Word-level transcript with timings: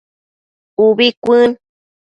Ubi 0.85 1.07
cuën 1.23 1.51